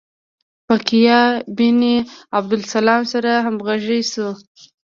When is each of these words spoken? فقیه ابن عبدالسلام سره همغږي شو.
فقیه 0.67 1.19
ابن 1.51 1.81
عبدالسلام 2.37 3.01
سره 3.13 3.31
همغږي 3.45 4.01
شو. 4.11 4.27